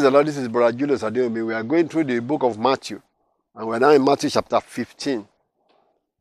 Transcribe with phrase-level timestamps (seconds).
[0.00, 0.26] Praise the Lord.
[0.28, 1.46] This is Brother Julius Adeomi.
[1.46, 3.02] We are going through the book of Matthew.
[3.54, 5.28] And we're now in Matthew chapter 15.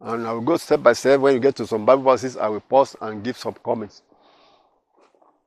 [0.02, 1.22] And I will go step by step.
[1.22, 4.02] When you get to some Bible verses, I will pause and give some comments.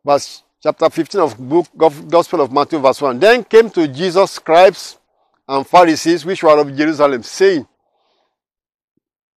[0.03, 3.19] Verse chapter 15 of book of Gospel of Matthew, verse 1.
[3.19, 4.97] Then came to Jesus scribes
[5.47, 7.69] and Pharisees which were of Jerusalem, saying,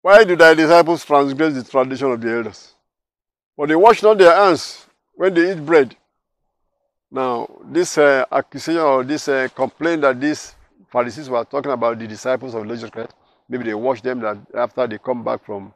[0.03, 2.75] Why do thy disciples transgress the tradition of the elders?
[3.57, 5.97] For they wash not their hands when they eat bread.
[7.15, 10.57] Now, this uh, accusation or this uh, complaint that these
[10.91, 13.15] Pharisees were talking about the disciples of Jesus Christ,
[13.49, 15.73] maybe they wash them that after they come back from,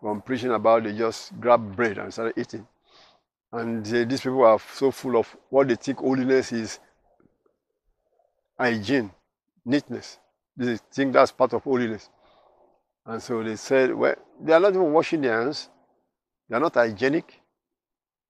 [0.00, 2.66] from preaching about, they just grab bread and started eating.
[3.52, 6.78] And uh, these people are so full of what they think holiness is
[8.58, 9.10] hygiene,
[9.66, 10.18] neatness.
[10.56, 12.08] They think that's part of holiness.
[13.04, 15.68] And so they said, well, they are not even washing their hands.
[16.48, 17.38] They are not hygienic.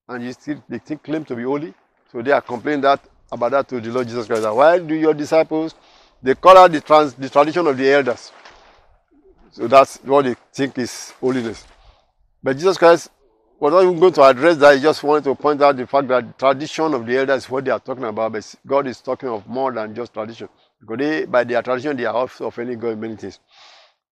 [0.09, 1.75] And you still, they think claim to be holy.
[2.13, 4.43] So they are complaining that about that to the Lord Jesus Christ.
[4.43, 5.75] Why do your disciples
[6.23, 8.33] they call out the trans, the tradition of the elders?
[9.53, 11.65] So that's what they think is holiness.
[12.43, 13.11] But Jesus Christ
[13.59, 14.77] was not even going to address that.
[14.77, 17.51] He just wanted to point out the fact that the tradition of the elders is
[17.51, 18.33] what they are talking about.
[18.33, 20.49] But God is talking of more than just tradition.
[20.81, 23.39] Because they, by their tradition, they are also offending God in many things.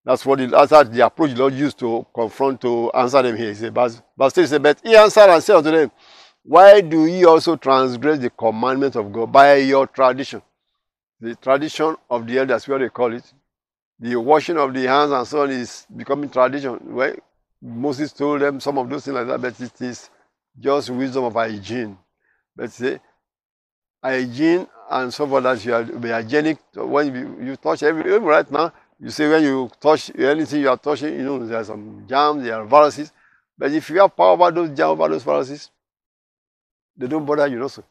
[0.05, 3.49] That's what the, that's the approach the Lord used to confront to answer them here.
[3.49, 5.91] He said, but, but still, he said, but he answered and said unto them,
[6.49, 10.41] why do ye also transgress the commandment of God by your tradition?
[11.21, 13.31] The tradition of the elders, what they call it.
[14.01, 16.79] The washing of the hands and so on is becoming tradition.
[16.87, 17.15] Well,
[17.61, 20.09] Moses told them some of those things like that, but it is
[20.59, 21.99] just wisdom of hygiene.
[22.57, 22.99] Let's say
[24.03, 28.23] hygiene and so forth that you are be hygienic when you, you touch every even
[28.25, 28.73] right now.
[28.99, 32.43] You say when you touch anything you are touching, you know there are some germs,
[32.43, 33.13] there are viruses.
[33.59, 35.71] But if you have power over those germs, over those viruses,
[36.99, 37.85] they don't bother you also.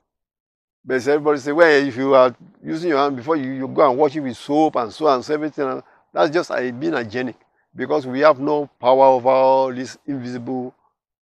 [0.85, 3.97] But everybody say, well, if you are using your hand before you, you go and
[3.97, 7.35] wash it with soap and so and so everything, that's just being hygienic
[7.75, 10.73] because we have no power over all these invisible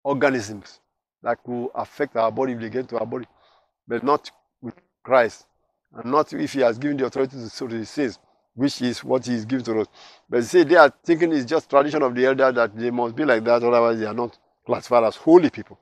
[0.04, 0.80] organisms
[1.24, 3.26] that could affect our body if they get to our body,
[3.88, 4.30] but not
[4.62, 5.46] with Christ,
[5.96, 8.20] and not if He has given the authority to so He says,
[8.56, 9.88] which is what He is giving to us.
[10.30, 13.26] But say they are thinking it's just tradition of the elder that they must be
[13.26, 15.80] like that, otherwise they are not classified as holy people.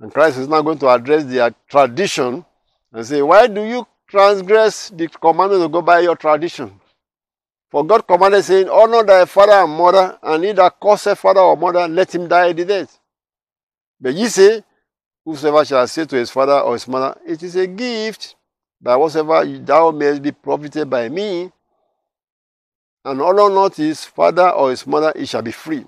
[0.00, 2.44] And Christ is now going to address their tradition
[2.92, 6.80] and say, Why do you transgress the commandment to go by your tradition?
[7.70, 11.56] For God commanded, saying, Honor thy father and mother, and he that curseth father or
[11.56, 13.00] mother, let him die the death.
[14.00, 14.62] But ye say,
[15.24, 18.36] Whosoever shall say to his father or his mother, It is a gift,
[18.80, 21.50] by whatsoever thou mayest be profited by me,
[23.04, 25.84] and honor not his father or his mother, he shall be free.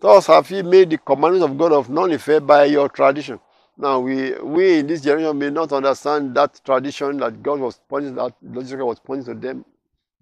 [0.00, 3.40] Thus have ye made the commandments of God of none effect by your tradition.
[3.76, 8.14] Now we we in this generation may not understand that tradition that God was pointing
[8.14, 9.64] that logical was pointing to them,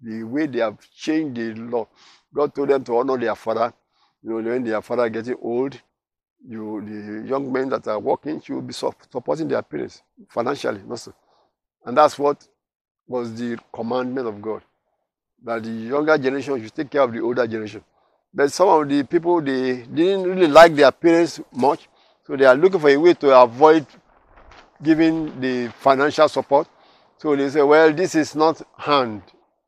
[0.01, 1.87] the way they have changed the law.
[2.33, 3.71] God told them to honor their father.
[4.23, 5.79] You know, when their father getting old,
[6.47, 11.13] you the young men that are working should be supporting their parents financially, also.
[11.85, 12.47] And that's what
[13.07, 14.63] was the commandment of God.
[15.43, 17.83] That the younger generation should take care of the older generation.
[18.33, 21.87] But some of the people, they didn't really like their parents much.
[22.25, 23.85] So they are looking for a way to avoid
[24.83, 26.67] giving the financial support.
[27.17, 29.23] So they say, well, this is not hand.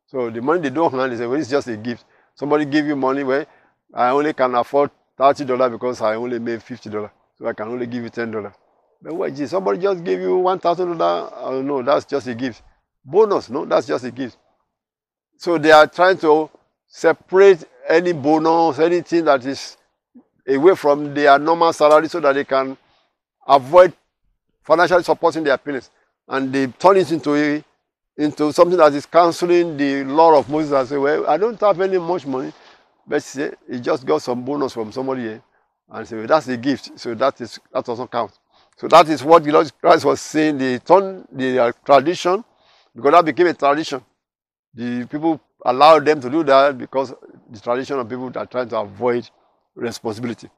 [0.06, 2.04] So the money they don't hand, they say, well, it's just a gift.
[2.34, 3.44] Somebody give you money, well,
[3.92, 7.10] I only can afford $30 because I only made $50.
[7.38, 8.52] So I can only give you $10.
[9.02, 11.32] But what is somebody just gave you $1,000?
[11.36, 12.62] Oh, no, that's just a gift.
[13.04, 14.36] Bonus, no, that's just a gift.
[15.38, 16.50] So they are trying to
[16.86, 19.76] separate any bonus, anything that is
[20.46, 22.76] away from their normal salary so that they can
[23.46, 23.92] avoid
[24.62, 25.90] financially supporting their parents.
[26.28, 27.64] And they turn it into a,
[28.16, 31.80] into something that is canceling the law of Moses and say, well, I don't have
[31.80, 32.52] any much money.
[33.06, 35.42] But say, he just got some bonus from somebody here.
[35.90, 36.98] And say, well, that's a gift.
[36.98, 38.32] So that is that doesn't count.
[38.76, 40.58] So that is what the Lord Christ was saying.
[40.58, 42.44] They turned the uh, tradition,
[42.94, 44.00] because that became a tradition.
[44.72, 47.12] The people allowed them to do that because
[47.50, 49.28] the tradition of people that are trying to avoid
[49.74, 50.48] responsibility.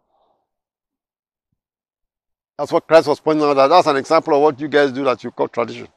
[2.59, 3.55] That's what Christ was pointing out.
[3.55, 5.89] That that's an example of what you guys do that you call tradition.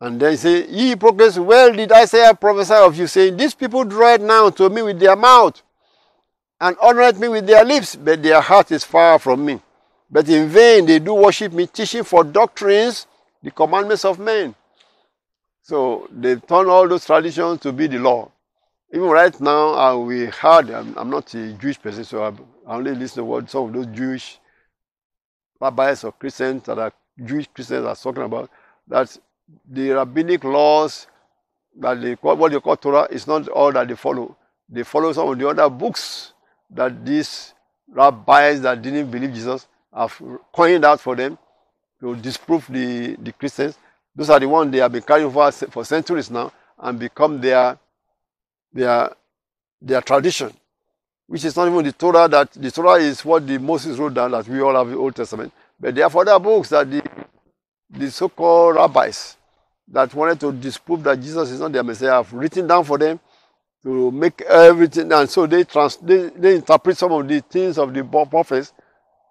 [0.00, 3.84] And then he said, Ye hypocrites, well did Isaiah prophesy of you, saying, These people
[3.84, 5.62] draw now to me with their mouth,
[6.60, 9.60] and honored me with their lips, but their heart is far from me.
[10.10, 13.06] But in vain they do worship me, teaching for doctrines
[13.42, 14.54] the commandments of men.
[15.62, 18.30] So they turn all those traditions to be the law.
[18.94, 22.28] Even right now, we heard, I'm, I'm, not a Jewish person, so I,
[22.70, 24.38] I only listen to what some of those Jewish
[25.60, 26.92] rabbis or Christians that are
[27.24, 28.50] Jewish Christians are talking about,
[28.88, 29.16] that
[29.70, 31.06] the rabbinic laws
[31.78, 34.36] that they call, what they call Torah is not all that they follow.
[34.68, 36.32] They follow some of the other books
[36.70, 37.54] that these
[37.88, 40.20] rabbis that didn't believe Jesus have
[40.52, 41.38] coined out for them
[42.00, 43.76] to disprove the, the Christians.
[44.14, 47.78] Those are the ones they have been carrying for, for centuries now and become their,
[48.72, 49.10] their,
[49.80, 50.52] their tradition,
[51.26, 54.30] which is not even the Torah that the Torah is what the Moses wrote down
[54.32, 55.52] that we all have the Old Testament.
[55.78, 57.02] But there are other books that the,
[57.90, 59.36] the so-called rabbis
[59.88, 63.20] that wanted to disprove that Jesus is not their Messiah have written down for them
[63.82, 67.92] to make everything and so they trans they, they interpret some of the things of
[67.92, 68.72] the prophets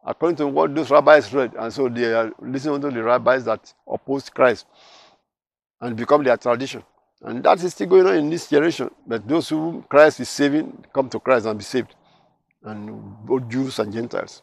[0.05, 1.53] according to what those rabbis read.
[1.57, 4.65] And so they are listening to the rabbis that oppose Christ
[5.79, 6.83] and become their tradition.
[7.23, 8.89] And that is still going on in this generation.
[9.05, 11.93] But those who Christ is saving come to Christ and be saved.
[12.63, 14.41] And both Jews and Gentiles.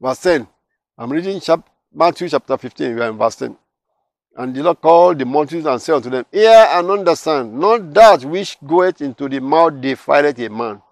[0.00, 0.46] Verse 10.
[0.96, 3.56] I'm reading chap Matthew chapter 15, we are in verse 10.
[4.36, 8.24] And the Lord called the multitudes and said unto them, Hear and understand, not that
[8.24, 10.82] which goeth into the mouth defileth a man,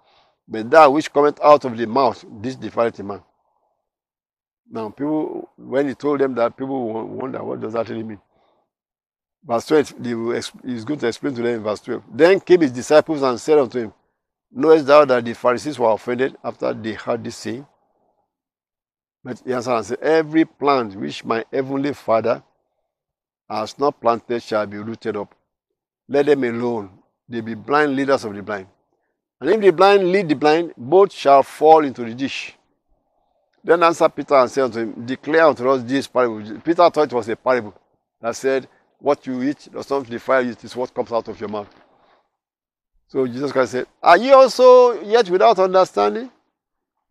[0.46, 3.20] but that which cometh out of the mouth, this defileth a man.
[4.70, 8.20] Now, people, when he told them that, people wonder, what does that really mean?
[9.44, 9.94] Verse 12,
[10.64, 12.04] he's going to explain to them in verse 12.
[12.12, 13.92] Then came his disciples and said unto him,
[14.52, 17.66] Knowest thou that the Pharisees were offended after they heard this saying?
[19.24, 22.42] But he answered and said, Every plant which my heavenly Father
[23.48, 25.34] has not planted shall be rooted up.
[26.08, 26.90] Let them alone.
[27.28, 28.66] They be blind leaders of the blind.
[29.40, 32.54] And if the blind lead the blind, both shall fall into the dish.
[33.64, 36.60] Then answered Peter and said unto him, Declare unto us this parable.
[36.60, 37.74] Peter thought it was a parable
[38.20, 38.68] that said,
[39.02, 41.68] What you eat does not defile you, it is what comes out of your mouth.
[43.08, 46.30] So Jesus Christ said, Are ye also yet without understanding?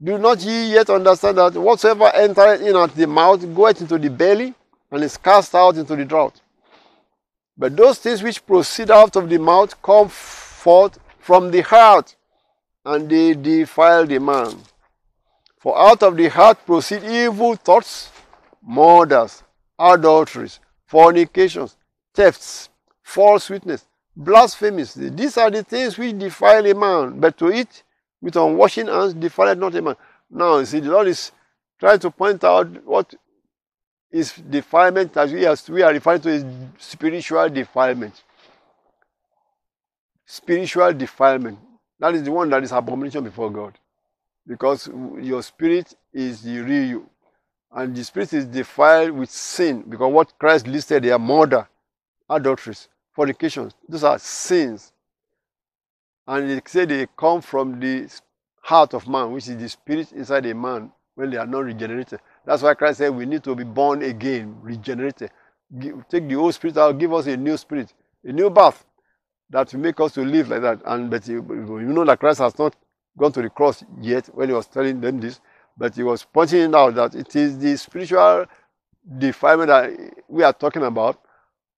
[0.02, 4.10] Do not ye yet understand that whatsoever entereth in at the mouth goeth into the
[4.10, 4.54] belly,
[4.90, 6.40] and is cast out into the drought?
[7.58, 12.16] But those things which proceed out of the mouth come forth from the heart,
[12.86, 14.56] and they defile the man.
[15.60, 18.10] For out of the heart proceed evil thoughts,
[18.66, 19.44] murders,
[19.78, 21.76] adulteries, fornications,
[22.14, 22.70] thefts,
[23.04, 23.86] false witness,
[24.16, 24.94] blasphemies.
[24.94, 27.20] These are the things which defile a man.
[27.20, 27.84] But to eat
[28.22, 29.96] with unwashing hands defiled not a man.
[30.30, 31.32] Now, you see, the Lord is
[31.80, 33.14] trying to point out what
[34.12, 36.46] is defilement as we are, we are referring to is
[36.78, 38.24] spiritual defilement.
[40.26, 41.60] Spiritual defilement.
[42.00, 43.78] That is the one that is abomination before God.
[44.46, 47.10] Because your spirit is the real you.
[47.72, 49.84] And the spirit is defiled with sin.
[49.88, 51.68] Because what Christ listed there, murder,
[52.32, 54.94] adulteries, fornications, those are sins.
[56.28, 58.10] And he said they come from the
[58.62, 62.20] heart of man, which is the spirit inside a man when they are not regenerated.
[62.46, 65.32] That's why Christ said we need to be born again, regenerated.
[66.10, 68.86] Take the old spirit out, give us a new spirit, a new birth
[69.50, 70.82] that will make us to live like that.
[70.86, 72.76] And but you, you know that Christ has not
[73.18, 75.42] gone to the cross yet when he was telling them this,
[75.78, 78.46] but he was pointing out that it is the spiritual
[79.18, 81.20] defilement that we are talking about.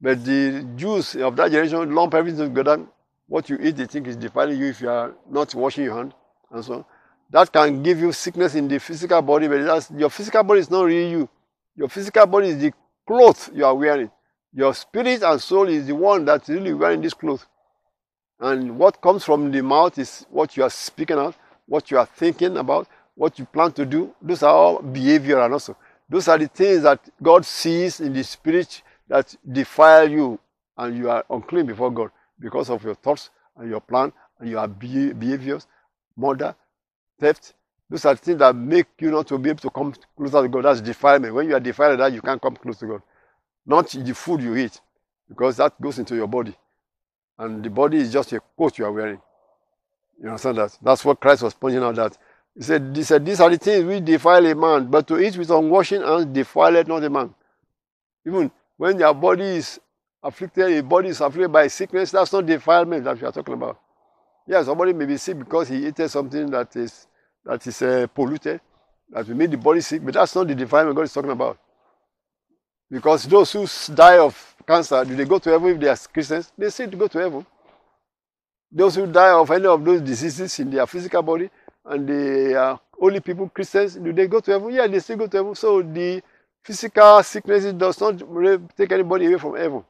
[0.03, 2.85] But the Jews of that generation lump everything together
[3.27, 6.13] what you eat, they think is defiling you if you are not washing your hand
[6.51, 6.85] and so on.
[7.29, 10.83] That can give you sickness in the physical body, but your physical body is not
[10.83, 11.29] really you.
[11.77, 12.73] Your physical body is the
[13.07, 14.11] clothes you are wearing.
[14.53, 17.45] Your spirit and soul is the one that's really wearing this clothes.
[18.41, 22.05] And what comes from the mouth is what you are speaking out, what you are
[22.05, 24.13] thinking about, what you plan to do.
[24.21, 25.77] Those are all behavior and also.
[26.09, 28.83] Those are the things that God sees in the spirit
[29.13, 30.39] that defile you
[30.75, 34.67] and you are unclean before God because of your thoughts and your plan and your
[34.67, 35.67] behaviors,
[36.17, 36.55] murder,
[37.19, 37.53] theft.
[37.91, 40.65] Those are things that make you not to be able to come closer to God.
[40.65, 41.35] That's defilement.
[41.35, 43.03] When you are defiled that, you can't come close to God.
[43.67, 44.81] Not the food you eat,
[45.29, 46.55] because that goes into your body.
[47.37, 49.21] And the body is just a coat you are wearing.
[50.19, 50.75] You understand that?
[50.81, 52.17] That's what Christ was pointing out that.
[52.55, 55.37] He said, he said, These are the things which defile a man, but to eat
[55.37, 57.35] with unwashing hands defileth not a man.
[58.25, 58.51] Even
[58.83, 59.79] when your body is
[60.21, 63.79] afflicted, a body is afflicted by sickness, that's not defilement that we are talking about.
[64.45, 67.07] Yes, somebody may be sick because he ate something that is
[67.45, 68.59] that is uh, polluted,
[69.09, 71.57] that will make the body sick, but that's not the defilement God is talking about.
[72.91, 74.35] Because those who die of
[74.67, 76.51] cancer, do they go to heaven if they are Christians?
[76.57, 77.45] They say to go to heaven.
[78.69, 81.49] Those who die of any of those diseases in their physical body
[81.85, 84.73] and they are only people, Christians, do they go to heaven?
[84.73, 85.55] Yeah, they still go to heaven.
[85.55, 86.21] So the
[86.63, 88.19] physical sickness does not
[88.77, 89.83] take anybody away from heaven.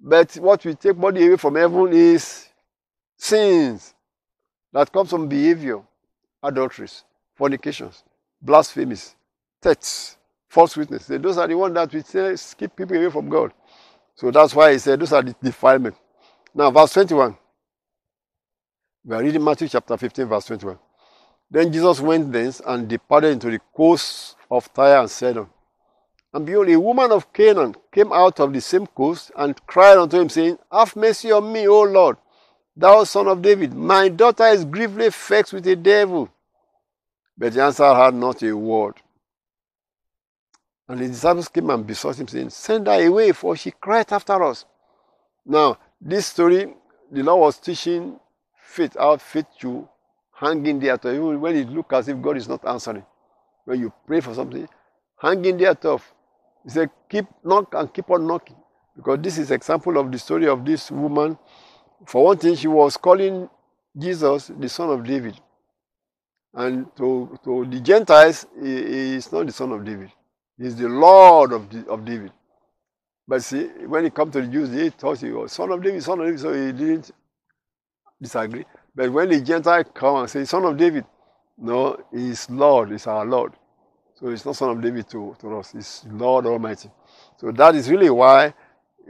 [0.00, 2.48] But what will take body away from heaven is
[3.16, 3.94] sins
[4.72, 5.80] that comes from behavior,
[6.42, 7.04] adulteries,
[7.36, 8.02] fornications,
[8.42, 9.14] blasphemies,
[9.62, 10.16] thefts,
[10.48, 11.06] false witness.
[11.06, 13.52] Those are the ones that will keep people away from God.
[14.14, 15.96] So that's why he said those are the defilement.
[16.54, 17.36] Now, verse 21.
[19.06, 20.78] We are reading Matthew chapter 15, verse 21.
[21.50, 25.46] Then Jesus went thence and departed into the coast of Tyre and Sidon.
[26.34, 30.18] And behold, a woman of Canaan came out of the same coast and cried unto
[30.18, 32.16] him, saying, Have mercy on me, O Lord,
[32.76, 33.72] thou son of David.
[33.72, 36.28] My daughter is grievously vexed with a devil.
[37.38, 38.94] But the answer had not a word.
[40.88, 44.42] And the disciples came and besought him, saying, Send her away, for she cried after
[44.42, 44.64] us.
[45.46, 46.74] Now, this story,
[47.12, 48.18] the Lord was teaching
[48.60, 49.88] faith, how faith to
[50.32, 51.16] hang in there tough.
[51.16, 53.06] when it looks as if God is not answering.
[53.66, 54.68] When you pray for something,
[55.16, 56.13] hang in there tough.
[56.64, 58.56] He said, keep knock and keep on knocking.
[58.96, 61.38] Because this is example of the story of this woman.
[62.06, 63.48] For one thing, she was calling
[63.96, 65.38] Jesus the son of David.
[66.54, 70.10] And to, to the Gentiles, he, he is not the son of David.
[70.56, 72.32] He is the Lord of, the, of David.
[73.26, 76.02] But see, when it comes to the Jews, they thought he was son of David,
[76.02, 77.10] son of David, so he didn't
[78.20, 78.64] disagree.
[78.94, 81.04] But when the Gentile come and say, son of David,
[81.58, 83.52] no, he's Lord, he's our Lord.
[84.14, 86.90] So it's not son of David to, to us, it's Lord Almighty.
[87.36, 88.54] So that is really why,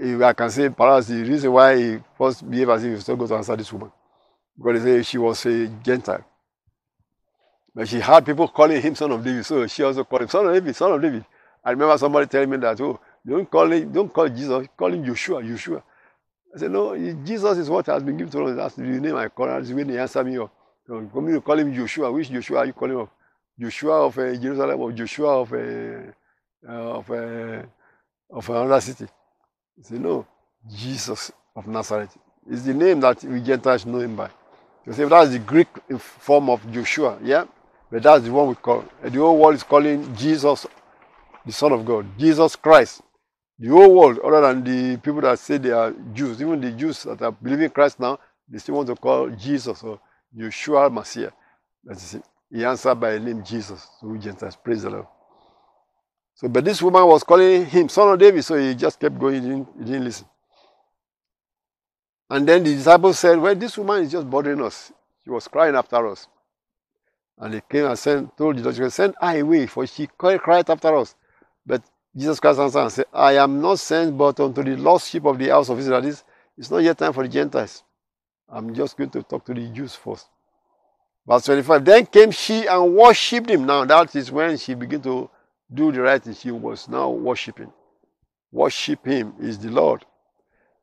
[0.03, 3.19] I can say perhaps the reason why he first behaved as if he was not
[3.19, 3.93] going to answer this woman.
[4.57, 6.25] Because they say she was a Gentile.
[7.75, 10.47] But she had people calling him son of David, so she also called him son
[10.47, 11.25] of David, son of David.
[11.63, 15.05] I remember somebody telling me that, oh, don't call him, don't call Jesus, call him
[15.05, 15.83] Joshua, Joshua.
[16.55, 18.57] I said, no, Jesus is what has been given to us.
[18.57, 19.47] That's the name I call.
[19.47, 20.39] That's when he answered me.
[20.89, 23.09] Me to call him Joshua, which Joshua are you calling?
[23.59, 26.13] Joshua of uh, Jerusalem or Joshua of uh,
[26.69, 27.63] uh, of uh,
[28.31, 29.07] of another city?
[29.77, 30.27] He said, no,
[30.69, 32.17] Jesus of Nazareth.
[32.51, 34.31] It's the name that we Gentiles know him by.
[34.85, 35.69] So say that's the Greek
[35.99, 37.45] form of Joshua, yeah?
[37.91, 38.85] But that's the one we call.
[39.03, 40.67] The whole world is calling Jesus
[41.47, 43.03] the Son of God, Jesus Christ.
[43.59, 47.05] The whole world, other than the people that say they are Jews, even the Jews
[47.05, 48.19] that are believing Christ now,
[48.49, 50.01] they still want to call Jesus or
[50.37, 51.31] Yeshua Messiah.
[51.85, 52.25] That is it.
[52.55, 53.89] He answered by the name Jesus.
[54.01, 55.07] We Gentiles, praise the Lord.
[56.37, 59.35] So, but this woman was calling him son of David, so he just kept going,
[59.35, 60.27] he didn't, he didn't listen.
[62.31, 64.93] And then the disciples said, Well, this woman is just bothering us.
[65.25, 66.29] She was crying after us.
[67.39, 71.17] And he came and sent, told the Send her away, for she cried after us.
[71.67, 71.83] But
[72.17, 75.39] Jesus Christ answered and said, I am not sent but unto the lost sheep of
[75.39, 76.01] the house of Israel.
[76.03, 76.23] This,
[76.57, 77.83] it's not yet time for the Gentiles.
[78.49, 80.29] I'm just going to talk to the Jews first.
[81.27, 81.85] Verse 25.
[81.85, 83.67] Then came she and worshipped him.
[83.67, 85.31] Now that is when she began to
[85.73, 86.35] do the right thing.
[86.35, 87.73] She was now worshipping.
[88.53, 90.05] Worship him is the Lord.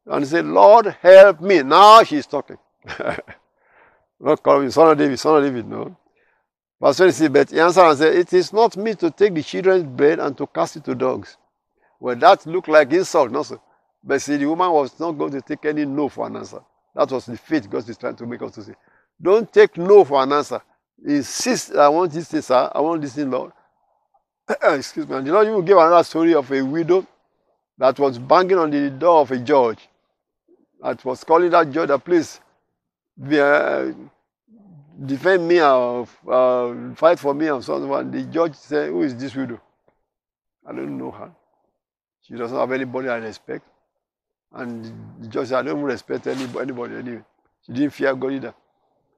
[0.06, 1.62] And said, Lord, help me.
[1.62, 2.58] Now she's talking.
[4.20, 5.96] not calling me son of David, son of David, no.
[6.82, 9.84] Verse 26, but he answered and said, It is not me to take the children's
[9.84, 11.38] bread and to cast it to dogs.
[12.00, 13.60] Well, that looked like insult, no, sir.
[14.04, 16.62] But see, the woman was not going to take any no for an answer.
[16.96, 18.74] That was the faith God is trying to make us to say.
[19.22, 20.62] Don't take no for an answer.
[21.06, 22.72] Insist, I want this thing, sir.
[22.74, 23.52] I want this thing, Lord.
[24.64, 25.16] Excuse me.
[25.16, 27.06] And you know, you give another story of a widow
[27.78, 29.88] that was banging on the door of a judge.
[30.82, 32.40] That was calling that judge, please,
[33.28, 33.92] be, uh,
[35.06, 38.12] defend me or uh, fight for me or something.
[38.12, 39.62] The judge said, Who is this widow?
[40.66, 41.32] I don't know her.
[42.22, 43.66] She doesn't have anybody I respect.
[44.54, 44.86] And
[45.20, 47.24] the judge said, I don't respect anybody anyway.
[47.66, 48.54] She didn't fear God either.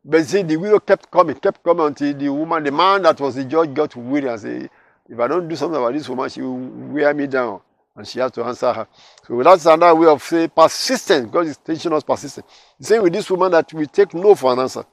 [0.06, 3.36] But see, the widow kept coming, kept coming until the woman, the man that was
[3.36, 4.70] the judge, got weary and said,
[5.08, 7.62] If I don't do something about this woman, she will wear me down.
[7.96, 8.88] And she had to answer her.
[9.26, 11.32] So that's another way of saying persistent.
[11.32, 12.46] God is teaching us persistent.
[12.78, 14.84] He's saying with this woman that we take no for an answer.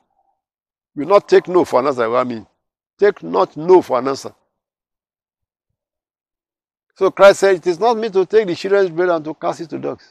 [0.95, 2.09] We not take no for an answer.
[2.09, 2.47] What I mean,
[2.99, 4.35] take not no for an answer.
[6.95, 9.63] So Christ said, It is not me to take the children's bread and to cast
[9.63, 10.07] it to dogs.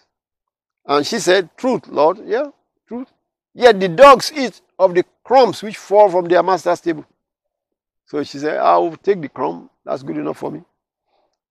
[0.86, 2.20] And she said, Truth, Lord.
[2.26, 2.48] Yeah,
[2.88, 3.08] truth.
[3.54, 7.06] Yet the dogs eat of the crumbs which fall from their master's table.
[8.06, 9.70] So she said, I will take the crumb.
[9.86, 10.64] That's good enough for me.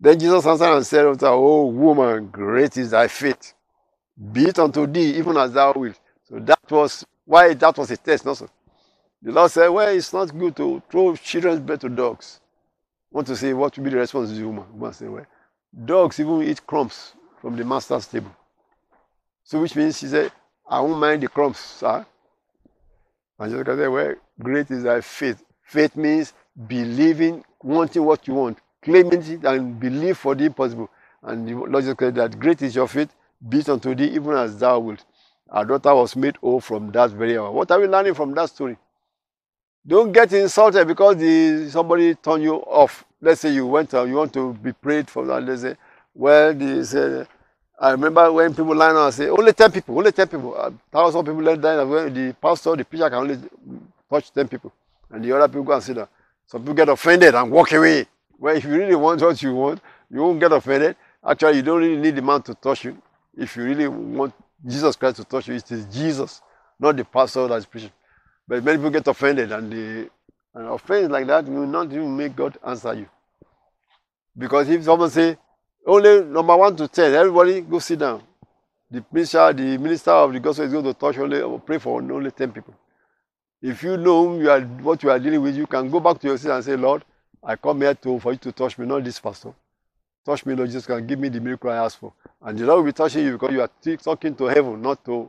[0.00, 3.54] Then Jesus answered and said unto her, Oh woman, great is thy faith.
[4.32, 6.00] Be it unto thee, even as thou wilt.
[6.24, 8.48] So that was why that was a test, not so.
[9.22, 12.40] The Lord said, Well, it's not good to throw children's bread to dogs.
[13.12, 14.64] I want to say, what will be the response of the woman?
[14.72, 15.26] Woman said, Well,
[15.84, 18.34] Dogs even eat crumbs from the master's table.
[19.44, 20.32] So which means she said,
[20.68, 22.06] I won't mind the crumbs, sir.
[23.38, 25.42] And Jesus said, Well, great is thy faith.
[25.62, 26.32] Faith means
[26.66, 30.90] believing, wanting what you want, claiming it and believe for the impossible.
[31.22, 33.10] And the Lord Jesus said that great is your faith,
[33.48, 35.04] be it unto thee even as thou wilt.
[35.50, 37.50] Our daughter was made whole from that very hour.
[37.50, 38.76] What are we learning from that story?
[39.86, 43.04] Don't get insulted because the, somebody turned you off.
[43.20, 45.42] Let's say you went and you want to be prayed for that.
[45.42, 45.76] Let's say,
[46.14, 47.26] well, they say,
[47.80, 50.54] I remember when people line up and say, only 10 people, only 10 people.
[50.56, 51.88] A thousand people let down.
[52.12, 53.38] The pastor, the preacher can only
[54.10, 54.72] touch 10 people.
[55.10, 56.08] And the other people go and sit down.
[56.46, 58.06] Some people get offended and walk away.
[58.38, 59.80] Well, if you really want what you want,
[60.10, 60.96] you won't get offended.
[61.24, 62.96] Actually, you don't really need the man to touch you.
[63.36, 64.34] If you really want
[64.66, 66.40] Jesus Christ to touch you, it is Jesus,
[66.80, 67.92] not the pastor that is preaching.
[68.46, 70.10] But many people get offended, and the
[70.54, 73.08] and offense like that will not even make God answer you.
[74.36, 75.36] Because if someone say
[75.88, 78.22] only number one to ten, everybody go sit down.
[78.90, 82.30] The minister, the minister of the gospel is going to touch only pray for only
[82.32, 82.74] ten people.
[83.62, 86.28] If you know you are what you are dealing with, you can go back to
[86.28, 87.04] your seat and say, Lord,
[87.44, 89.52] I come here to for you to touch me, not this pastor.
[90.24, 92.12] Touch me, Lord Jesus, can give me the miracle I ask for.
[92.42, 95.28] And the Lord will be touching you because you are talking to heaven, not to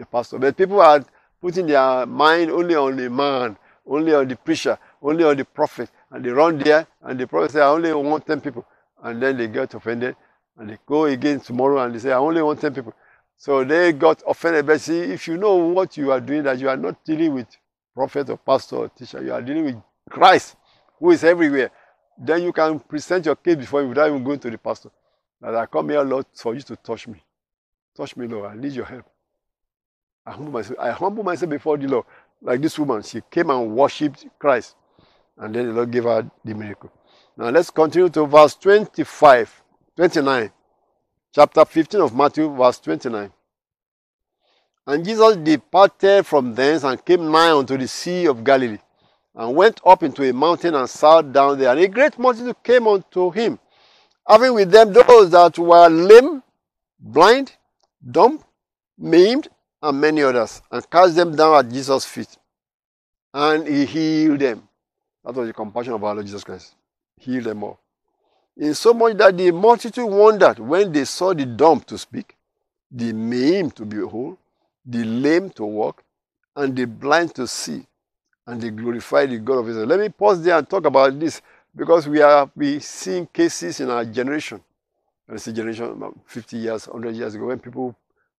[0.00, 0.38] a pastor.
[0.38, 1.04] But people are
[1.42, 5.90] putting their mind only on the man, only on the preacher, only on the prophet.
[6.10, 8.66] And they run there and the prophet say, I only want 10 people.
[9.02, 10.16] And then they get offended
[10.56, 12.94] and they go again tomorrow and they say, I only want 10 people.
[13.36, 14.66] So they got offended.
[14.66, 17.46] But see, if you know what you are doing, that you are not dealing with
[17.94, 19.76] prophet or pastor or teacher, you are dealing with
[20.10, 20.56] Christ,
[20.98, 21.70] who is everywhere.
[22.18, 24.90] Then you can present your case before you without even going to the pastor.
[25.40, 27.22] That I come here, Lord, for you to touch me.
[27.94, 28.50] Touch me, Lord.
[28.50, 29.04] I need your help.
[30.24, 30.78] I humble myself.
[30.78, 32.06] I humble myself before the Lord.
[32.40, 34.74] Like this woman, she came and worshipped Christ.
[35.36, 36.90] And then the Lord gave her the miracle.
[37.36, 39.62] Now let's continue to verse 25,
[39.96, 40.52] 29.
[41.34, 43.30] Chapter 15 of Matthew, verse 29.
[44.86, 48.78] And Jesus departed from thence and came nigh unto the sea of Galilee,
[49.34, 51.72] and went up into a mountain and sat down there.
[51.72, 53.58] And a great multitude came unto him,
[54.26, 56.42] having with them those that were lame,
[56.98, 57.52] blind,
[58.10, 58.42] dumb,
[58.96, 59.48] maimed,
[59.82, 62.38] and many others, and cast them down at Jesus' feet.
[63.34, 64.66] And he healed them.
[65.22, 66.74] That was the compassion of our Lord Jesus Christ.
[67.18, 67.80] Healed them all.
[68.56, 72.36] In so much that the multitude wondered when they saw the dumb to speak,
[72.90, 74.38] the maimed to be whole,
[74.84, 76.02] the lame to walk,
[76.54, 77.86] and the blind to see,
[78.46, 79.86] and they glorified the God of Israel.
[79.86, 81.42] Let me pause there and talk about this
[81.74, 84.60] because we are we seeing cases in our generation.
[85.28, 87.94] I say generation about 50 years, 100 years ago, when people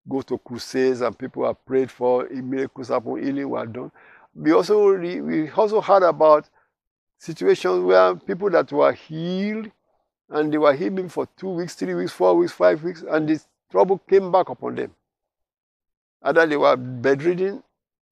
[0.08, 3.92] go to crusades and people are prayed for, miracles happen, healing were done.
[4.34, 6.50] We also we also heard about
[7.18, 9.72] situations where people that were healed
[10.30, 13.48] and they were healing for two weeks, three weeks, four weeks, five weeks, and this
[13.72, 14.92] trouble came back upon them.
[16.22, 17.64] Either they were bedridden,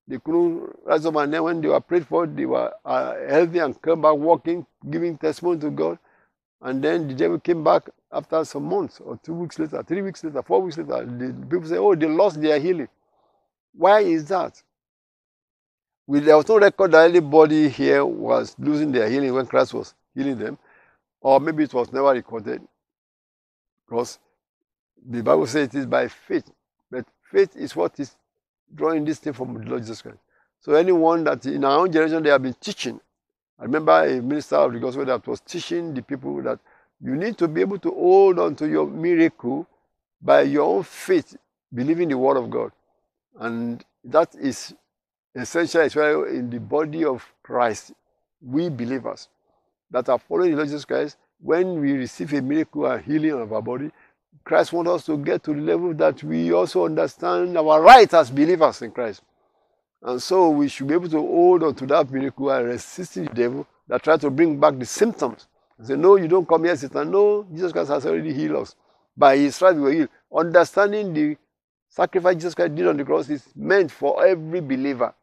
[0.08, 3.60] they couldn't rise up, and then when they were prayed for, they were uh, healthy
[3.60, 5.98] and came back walking, giving testimony to God.
[6.62, 10.24] And then the devil came back after some months, or two weeks later, three weeks
[10.24, 11.06] later, four weeks later.
[11.06, 12.88] The people say, oh, they lost their healing.
[13.74, 14.62] Why is that?
[16.08, 19.94] We, there was no record that anybody here was losing their healing when Christ was
[20.13, 20.58] healing them,
[21.22, 22.62] or maybe it was never recorded.
[23.88, 24.20] Because
[25.08, 26.50] the Bible says it is by faith.
[26.91, 28.15] But faith is what is
[28.74, 30.20] drawing this thing from the Lord Jesus Christ.
[30.62, 33.00] So anyone that in our own generation they have been teaching
[33.60, 36.60] I remember a minister of the gospel that was teaching the people that
[37.02, 39.68] you need to be able to hold on to your miracle
[40.22, 41.36] by your own faith,
[41.74, 42.72] believing the word of God.
[43.39, 44.74] And that is
[45.36, 47.93] essential as well in the body of Christ.
[48.41, 49.28] We believers
[49.91, 53.52] that are following the Lord Jesus Christ, when we receive a miracle and healing of
[53.54, 53.91] our body,
[54.43, 58.30] Christ wants us to get to the level that we also understand our right as
[58.30, 59.21] believers in Christ.
[60.04, 63.26] And so we should be able to hold on to that miracle and resist the
[63.26, 65.48] devil that tries to bring back the symptoms.
[65.78, 67.12] And say, no, you don't come here, Satan.
[67.12, 68.76] No, Jesus Christ has already healed us.
[69.17, 70.10] By his stripes we were healed.
[70.34, 71.38] Understanding the
[71.89, 75.13] sacrifice Jesus Christ did on the cross is meant for every believer.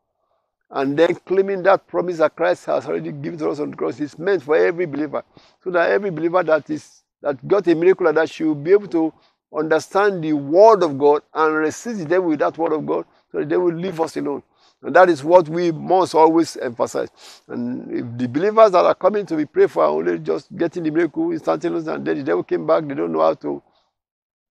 [0.72, 4.00] And then claiming that promise that Christ has already given to us on the cross
[4.00, 5.22] is meant for every believer.
[5.62, 9.12] So that every believer that is that got a miracle that should be able to
[9.56, 13.38] understand the word of God and resist the devil with that word of God so
[13.40, 14.42] that they will leave us alone.
[14.82, 17.10] And that is what we must always emphasize.
[17.48, 20.82] And if the believers that are coming to be prayed for are only just getting
[20.84, 23.62] the miracle instantaneously and then the devil came back, they don't know how to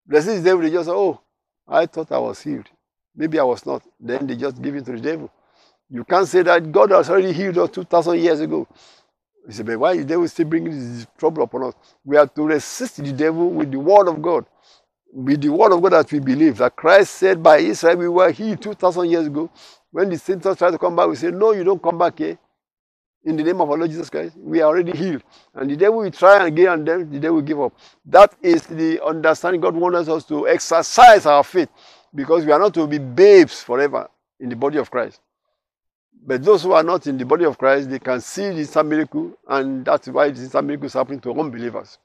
[0.08, 1.20] resist the devil, they just say, Oh,
[1.68, 2.70] I thought I was healed.
[3.16, 3.84] Maybe I was not.
[4.00, 5.32] Then they just give in to the devil.
[5.92, 8.68] You can't say that God has already healed us 2,000 years ago.
[9.46, 11.74] He said, but why is the devil still bringing this trouble upon us?
[12.06, 14.46] We have to resist the devil with the word of God.
[15.12, 16.58] With the word of God that we believe.
[16.58, 19.50] That Christ said by Israel we were healed 2,000 years ago.
[19.92, 22.38] When the Satan tried to come back, we say, no, you don't come back here.
[23.26, 25.24] In the name of our Lord Jesus Christ, we are already healed.
[25.54, 27.74] And the devil will try and then the devil will give up.
[28.06, 31.70] That is the understanding God wants us to exercise our faith
[32.16, 35.20] because we are not to be babes forever in the body of Christ.
[36.24, 38.88] But those who are not in the body of Christ, they can see the instant
[38.88, 41.98] miracle, and that's why the instant miracle is happening to unbelievers.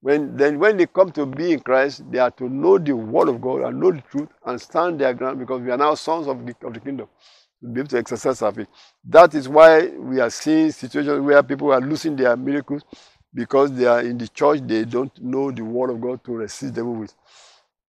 [0.00, 3.28] When then when they come to be in Christ, they are to know the word
[3.30, 6.26] of God and know the truth and stand their ground because we are now sons
[6.26, 7.08] of the, of the kingdom
[7.62, 8.66] to be able to exercise our faith.
[9.02, 12.82] That is why we are seeing situations where people are losing their miracles
[13.32, 16.74] because they are in the church, they don't know the word of God to resist
[16.74, 17.14] devil with.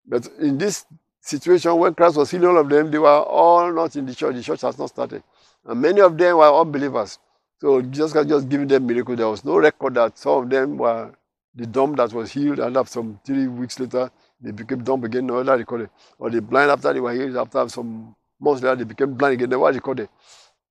[0.07, 0.87] But in this
[1.25, 4.35] situation, when Christ was healing all of them, they were all not in the church.
[4.35, 5.23] The church has not started.
[5.65, 7.19] And many of them were unbelievers.
[7.61, 9.17] So Jesus Christ just giving them miracle.
[9.17, 11.13] There was no record that some of them were
[11.55, 14.11] the dumb that was healed, and after some three weeks later,
[14.41, 15.89] they became dumb again, no other recorded.
[16.19, 19.59] Or the blind after they were healed, after some months later, they became blind again,
[19.59, 20.09] were recorded.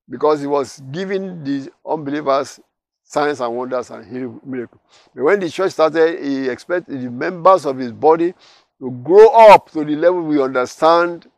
[0.09, 2.59] Because he was giving the unbelievers
[3.03, 4.81] signs and wonders and healing miracles.
[5.15, 8.33] But when the church started, he expected the members of his body
[8.79, 11.29] to grow up to the level we understand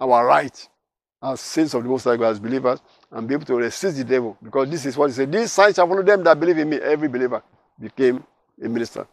[0.00, 0.68] our right
[1.22, 4.04] as saints of the Most High God, as believers, and be able to resist the
[4.04, 4.36] devil.
[4.42, 5.30] Because this is what he said.
[5.30, 6.78] These signs shall follow them that believe in me.
[6.78, 7.42] Every believer
[7.78, 8.24] became
[8.62, 9.06] a minister.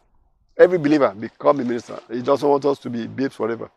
[0.58, 2.00] Every believer become a minister.
[2.10, 3.70] He doesn't want us to be babes forever.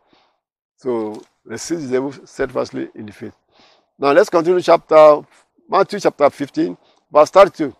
[0.76, 3.34] So resist the devil steadfastly in the faith.
[3.98, 5.22] Now let's continue chapter
[5.68, 6.76] Matthew chapter 15,
[7.10, 7.74] verse 32.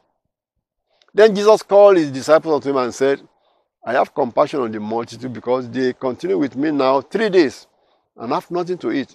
[1.13, 3.21] Then Jesus called his disciples unto him and said,
[3.85, 7.67] I have compassion on the multitude because they continue with me now three days
[8.17, 9.15] and have nothing to eat.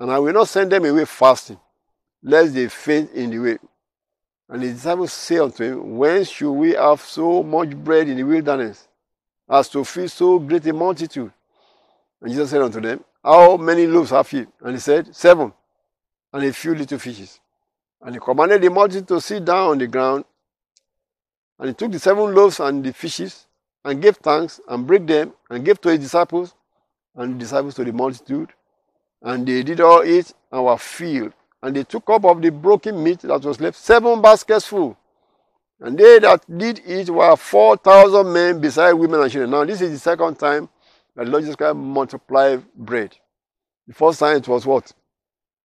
[0.00, 1.58] And I will not send them away fasting,
[2.22, 3.58] lest they faint in the way.
[4.48, 8.22] And the disciples say unto him, When should we have so much bread in the
[8.22, 8.88] wilderness,
[9.48, 11.32] as to feed so great a multitude?
[12.20, 14.46] And Jesus said unto them, How many loaves have ye?
[14.62, 15.52] And he said, Seven,
[16.32, 17.40] and a few little fishes.
[18.00, 20.24] And he commanded the multitude to sit down on the ground.
[21.58, 23.46] And he took the seven loaves and the fishes,
[23.84, 26.54] and gave thanks, and break them, and gave to his disciples,
[27.16, 28.50] and the disciples to the multitude.
[29.22, 31.32] And they did all eat and were filled.
[31.62, 34.96] And they took up of the broken meat that was left seven baskets full.
[35.80, 39.50] And they that did eat were 4,000 men beside women and children.
[39.50, 40.68] Now, this is the second time
[41.14, 43.16] that Lord Jesus Christ multiplied bread.
[43.86, 44.92] The first time it was what?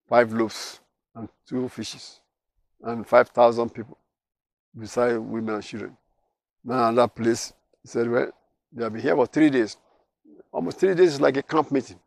[0.10, 0.80] Five loaves
[1.16, 2.20] and two fishes.
[2.82, 3.98] And 5,000 people
[4.78, 5.98] beside women and children.
[6.64, 7.54] Now, that place,
[7.88, 8.32] he said, well,
[8.72, 9.78] they have been here for three days.
[10.52, 12.00] Almost three days is like a camp meeting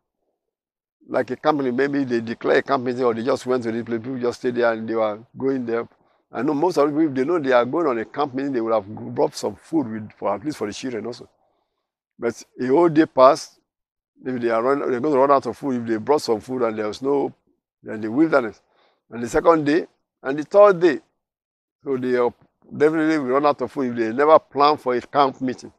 [1.11, 3.99] like a company, maybe they declare a company or they just went to the place,
[3.99, 5.89] people just stay there and they were going there.
[6.33, 8.53] I know most of the people, they know they are going on a camp meeting,
[8.53, 11.29] they would have brought some food with, for at least for the children also.
[12.17, 13.59] But a whole day passed,
[14.25, 16.41] if they are run, they're going to run out of food, if they brought some
[16.41, 17.35] food and there was no,
[17.85, 18.61] in the wilderness.
[19.11, 19.87] And the second day,
[20.23, 21.01] and the third day,
[21.83, 22.17] so they
[22.77, 25.73] definitely will run out of food if they never plan for a camp meeting.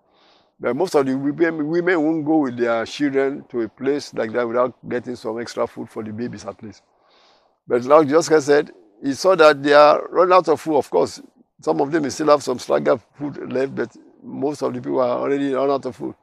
[0.60, 4.32] But most of the women, women won't go with their children to a place like
[4.34, 6.84] that without getting some extra food for the babies at least.
[7.68, 8.72] But like Jessica said,
[9.04, 10.78] he saw that they are running out of food.
[10.78, 11.22] Of course,
[11.62, 15.20] some of them still have some slugger food left, but most of the people are
[15.20, 16.14] already run out of food.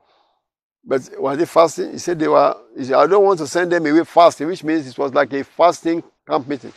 [0.84, 1.92] But were they fasting?
[1.92, 2.56] He said they were.
[2.76, 5.32] He said, I don't want to send them away fasting, which means it was like
[5.32, 6.72] a fasting camp meeting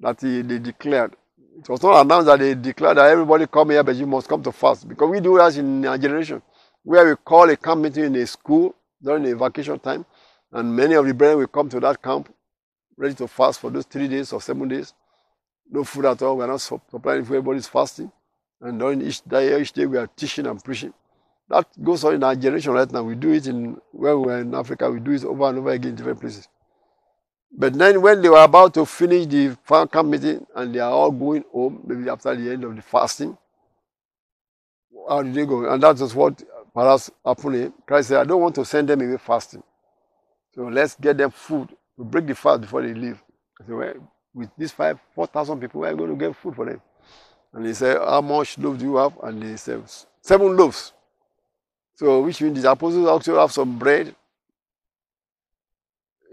[0.00, 1.16] that he, they declared.
[1.58, 4.42] It was not announced that they declared that everybody come here, but you must come
[4.42, 6.42] to fast because we do that in our generation
[6.82, 10.04] where we call a camp meeting in a school during the vacation time,
[10.52, 12.32] and many of the brethren will come to that camp
[12.96, 14.94] ready to fast for those three days or seven days.
[15.70, 16.36] No food at all.
[16.36, 18.10] We are not supplying for everybody's fasting.
[18.60, 20.92] And during each day, each day we are teaching and preaching.
[21.48, 23.02] That goes on in our generation right now.
[23.02, 25.70] We do it in where we are in Africa, we do it over and over
[25.70, 26.48] again in different places.
[27.54, 29.56] But then when they were about to finish the
[29.92, 33.36] camp meeting and they are all going home, maybe after the end of the fasting,
[35.08, 35.70] how did they go?
[35.70, 36.42] And that is what
[36.74, 39.62] perhaps happening, Christ said, I don't want to send them away fasting.
[40.54, 43.22] So let's get them food to break the fast before they leave.
[43.60, 46.80] I said, well, with these five, 4,000 people, we're going to get food for them.
[47.52, 49.12] And he said, How much loaves do you have?
[49.22, 49.82] And they said,
[50.22, 50.92] Seven loaves.
[51.96, 54.14] So, which means the apostles also have some bread.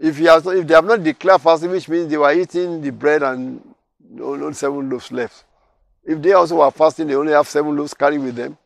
[0.00, 2.90] If, he has, if they have not declared fasting, which means they were eating the
[2.90, 3.62] bread and
[4.20, 5.44] only seven loaves left.
[6.04, 8.56] If they also were fasting, they only have seven loaves carried with them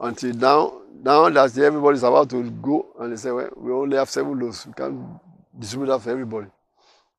[0.00, 4.10] until now now that everybody's about to go, and they say, well, we only have
[4.10, 4.66] seven loaves.
[4.66, 5.18] We can't
[5.58, 6.48] distribute that for everybody.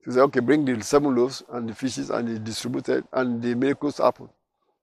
[0.05, 3.55] They say, okay, bring the seven loaves and the fishes, and they distributed, and the
[3.55, 4.29] miracles happened.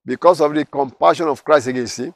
[0.08, 2.14] because of the compassion of Christ against him.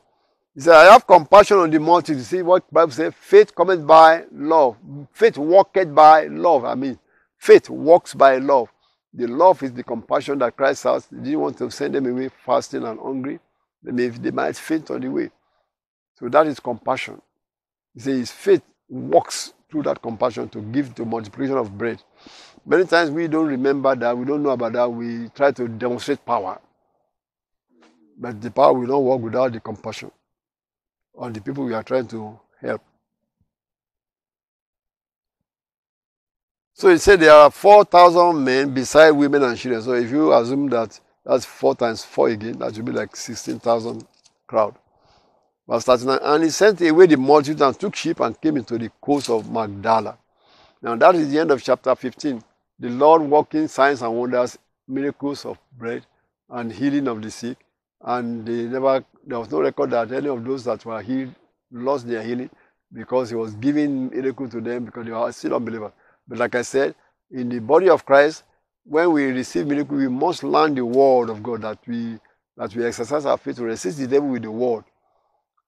[0.54, 2.18] He said, I have compassion on the multitude.
[2.18, 3.14] You see what Bible says?
[3.18, 4.76] Faith cometh by love.
[5.12, 6.64] Faith walketh by love.
[6.64, 6.98] I mean,
[7.38, 8.68] faith walks by love.
[9.14, 11.06] The love is the compassion that Christ has.
[11.08, 13.40] He didn't want to send them away fasting and hungry.
[13.82, 15.30] They, may, they might faint on the way.
[16.18, 17.20] So that is compassion.
[17.94, 22.02] He says his faith walks through that compassion to give the multiplication of bread.
[22.64, 26.24] Many times we don't remember that, we don't know about that, we try to demonstrate
[26.24, 26.60] power.
[28.18, 30.10] But the power will not work without the compassion
[31.16, 32.82] on the people we are trying to help.
[36.74, 39.82] So he said there are 4,000 men beside women and children.
[39.82, 44.04] So if you assume that that's 4 times 4 again, that should be like 16,000
[44.46, 44.74] crowd.
[45.68, 48.90] Verse 39, and he sent away the multitude and took ship and came into the
[49.00, 50.18] coast of Magdala.
[50.82, 52.42] Now that is the end of chapter 15.
[52.80, 56.04] The Lord working signs and wonders, miracles of bread
[56.50, 57.58] and healing of the sick.
[58.00, 61.34] And they never, there was no record that any of those that were healed
[61.70, 62.50] lost their healing
[62.92, 65.92] because he was giving miracle to them because they were still unbelievers.
[66.26, 66.94] But like I said,
[67.30, 68.44] in the body of Christ,
[68.84, 72.18] when we receive miracle, we must learn the word of God that we
[72.56, 74.84] that we exercise our faith to resist the devil with the word.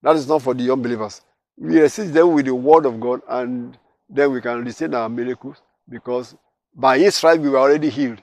[0.03, 1.23] That is not for the unbelievers.
[1.57, 5.09] We resist the devil with the word of God, and then we can receive our
[5.09, 6.37] miracles because
[6.75, 8.21] by his stripes we were already healed.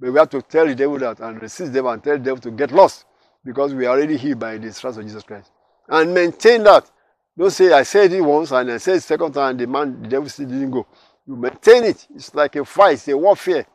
[0.00, 2.40] But we have to tell the devil that and resist them and tell the devil
[2.40, 3.04] to get lost
[3.44, 5.50] because we are already healed by the stripes of Jesus Christ.
[5.88, 6.90] And maintain that.
[7.36, 10.02] Don't say I said it once and I said it second time and the man
[10.02, 10.86] the devil still didn't go.
[11.26, 12.06] You maintain it.
[12.14, 13.66] It's like a fight, it's a warfare.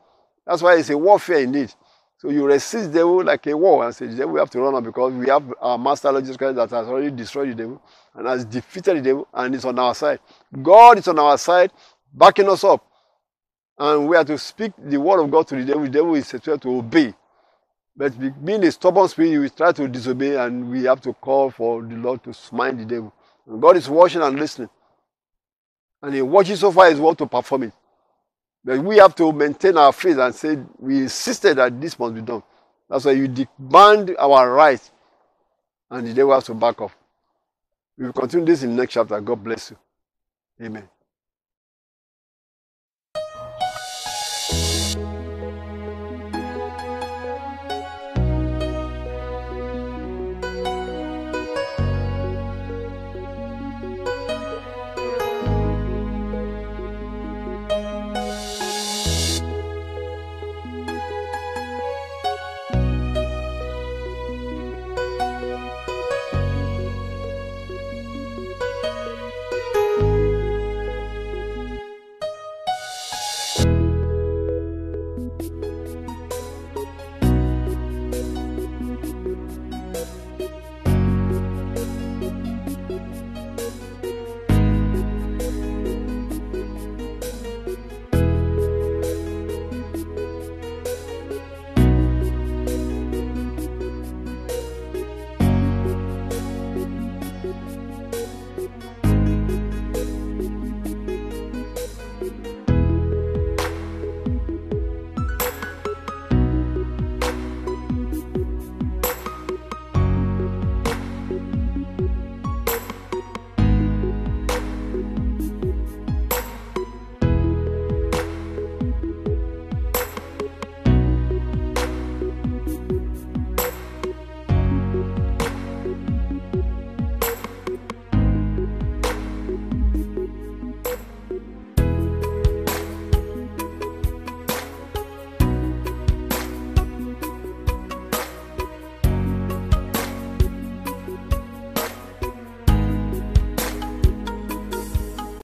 [0.46, 1.74] That's why it's a warfare indeed.
[2.20, 4.60] So you resist the devil like a war and say, the devil we have to
[4.60, 7.56] run out because we have our master Lord Jesus Christ that has already destroyed the
[7.56, 7.82] devil
[8.16, 10.20] and has defeated the devil and is on our side.
[10.64, 11.72] God is on our side,
[12.14, 12.84] backing us up.
[13.78, 15.84] And we have to speak the word of God to the devil.
[15.84, 17.14] The devil is expected to obey.
[17.98, 21.82] But being a stubborn spirit, we try to disobey and we have to call for
[21.82, 23.14] the Lord to smite the devil.
[23.48, 24.70] And God is watching and listening.
[26.04, 27.74] And he watches so far his word to perform it.
[28.64, 32.22] But we have to maintain our faith and say, we insisted that this must be
[32.22, 32.44] done.
[32.90, 34.92] That's why you demand our rights.
[35.90, 36.96] And the devil has to back off.
[37.98, 39.20] We will continue this in the next chapter.
[39.22, 39.78] God bless you.
[40.66, 40.90] Amen.